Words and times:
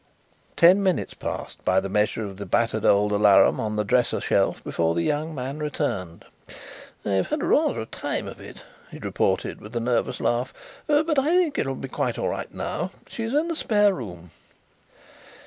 Ten 0.57 0.81
minutes 0.81 1.13
passed 1.13 1.63
by 1.63 1.79
the 1.79 1.87
measure 1.87 2.23
of 2.25 2.37
the 2.37 2.47
battered 2.47 2.85
old 2.85 3.11
alarum 3.11 3.59
on 3.59 3.75
the 3.75 3.83
dresser 3.83 4.19
shelf 4.19 4.63
before 4.63 4.95
the 4.95 5.03
young 5.03 5.35
man 5.35 5.59
returned. 5.59 6.25
"I've 7.05 7.27
had 7.27 7.43
rather 7.43 7.79
a 7.81 7.85
time 7.85 8.27
of 8.27 8.41
it," 8.41 8.63
he 8.89 8.97
reported, 8.97 9.61
with 9.61 9.75
a 9.75 9.79
nervous 9.79 10.19
laugh, 10.19 10.55
"but 10.87 11.19
I 11.19 11.25
think 11.37 11.59
it 11.59 11.67
will 11.67 11.75
be 11.75 11.89
all 12.17 12.27
right 12.29 12.51
now. 12.51 12.89
She 13.07 13.21
is 13.23 13.35
in 13.35 13.47
the 13.47 13.55
spare 13.55 13.93
room." 13.93 14.31